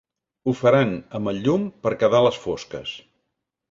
[0.45, 3.01] Ho faran amb el llum per quedar a les fosques.